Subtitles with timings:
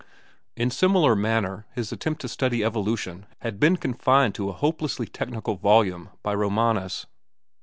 [0.55, 5.57] In similar manner his attempt to study evolution had been confined to a hopelessly technical
[5.57, 7.05] volume by Romanes.